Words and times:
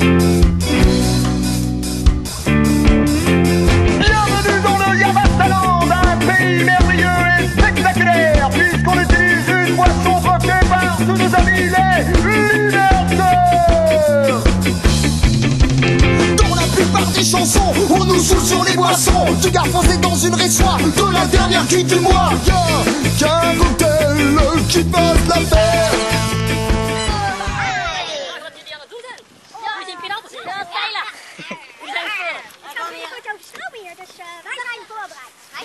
Bienvenue 0.00 0.20
dans 4.64 4.78
le 4.78 4.98
Yavastaland, 4.98 5.80
un 5.90 6.16
pays 6.16 6.64
merveilleux 6.64 7.20
et 7.38 7.48
spectaculaire, 7.48 8.48
puisqu'on 8.48 8.98
utilise 8.98 9.46
une 9.68 9.76
boisson 9.76 10.14
votée 10.20 10.64
par 10.70 10.96
tous 10.96 11.04
nos 11.04 11.34
amis 11.36 11.68
les 11.68 12.00
leaders. 12.30 13.08
Dans 16.36 16.54
la 16.54 16.66
plupart 16.74 17.10
des 17.14 17.24
chansons, 17.24 17.72
on 17.90 18.04
nous 18.06 18.20
saoule 18.20 18.40
sur 18.40 18.64
les 18.64 18.72
boissons. 18.72 19.26
Du 19.42 19.50
gars 19.50 19.64
foncé 19.70 19.98
dans 19.98 20.14
une 20.14 20.34
réchoir 20.34 20.78
de 20.78 21.12
la 21.12 21.26
dernière 21.26 21.66
cuite 21.66 21.88
du 21.88 22.00
mois. 22.00 22.32
Qu'un 23.18 23.54
qui 24.70 24.82
passe 24.84 25.26
la 25.28 25.34
fête. 25.34 25.79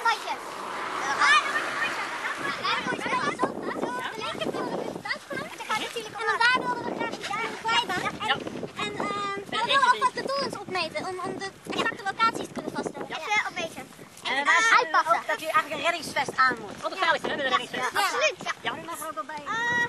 En 5.00 6.26
dan 6.26 6.38
daar 6.44 6.58
wilden 6.60 6.84
we 6.84 6.90
graag 6.98 7.42
een 7.42 7.58
glijbaan. 7.64 8.02
En, 8.26 8.38
en 8.84 8.92
ehm, 8.98 9.38
we 9.50 9.62
willen 9.64 9.90
alvast 9.92 10.14
de 10.14 10.24
torens 10.24 10.56
opmeten 10.58 11.00
om, 11.08 11.16
om 11.26 11.38
de 11.38 11.48
exacte 11.70 12.02
locaties 12.10 12.46
te 12.46 12.52
kunnen 12.52 12.72
vaststellen. 12.72 13.08
Ja, 13.08 13.16
opmeten. 13.48 13.82
En 14.24 14.36
En 14.36 14.44
daar 14.44 14.58
is 14.58 14.70
uitpassen. 14.78 15.14
ook 15.16 15.26
dat 15.26 15.40
je 15.40 15.48
eigenlijk 15.52 15.74
een 15.76 15.86
reddingsvest 15.90 16.32
aan 16.36 16.56
moet. 16.60 16.76
Wat 16.82 16.90
een 16.92 16.98
veiligste, 17.04 17.28
hè, 17.30 17.36
met 17.36 17.44
een 17.44 17.50
reddingsvest. 17.50 17.90
Ja, 17.92 18.00
absoluut. 18.02 18.38
Ja. 18.48 18.52
Ja, 18.66 18.70
die 18.78 18.84
mag 18.90 18.98
er 19.00 19.06
ook 19.10 19.14
wel 19.20 19.28
bij. 19.32 19.42
Eh, 19.46 19.86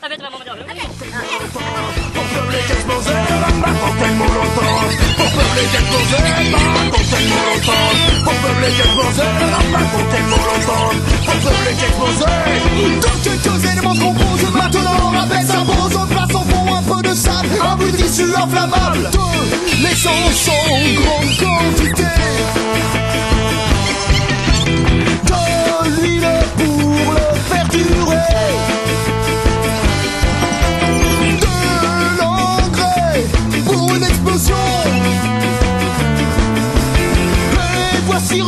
Dat 0.00 0.08
weten 0.10 0.24
we 0.24 0.30
momenteel. 0.30 0.56
Pour 5.32 5.44
public 5.54 6.21
tissu 18.12 18.34
inflammable. 18.36 19.08
De 19.10 19.82
l'essence 19.82 20.48
en 20.48 20.94
grande 21.00 21.32
quantité. 21.38 22.04
De 25.30 26.00
l'huile 26.00 26.28
pour 26.58 27.12
le 27.12 27.38
faire 27.48 27.68
durer. 27.68 28.16
de 31.40 31.56
l'engrais 32.18 33.24
pour 33.64 33.94
une 33.94 34.02
explosion. 34.04 34.56
Et 37.94 38.00
voici 38.06 38.42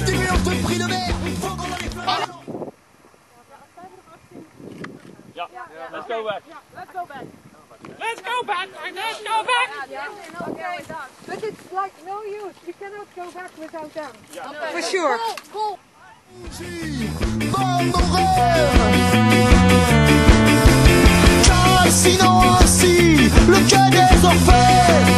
de 0.00 0.12
plein. 0.42 0.66
Let's 5.92 6.06
go 6.08 6.24
back. 6.24 6.42
Let's 6.74 6.92
go 6.92 7.06
back. 7.06 7.24
Let's 7.98 8.20
go 8.22 8.42
back. 8.42 8.68
Let's 8.94 9.22
go 9.22 9.42
back. 9.44 9.68
But 11.26 11.44
it's 11.44 11.72
like 11.72 11.92
no 12.06 12.22
use. 12.22 12.54
We 12.66 12.72
cannot 12.72 13.06
go 13.14 13.30
back 13.30 13.58
without 13.58 13.92
them. 13.94 14.12
For 14.72 14.82
sure. 14.82 15.18
Des 23.90 24.24
orfèvres 24.24 25.15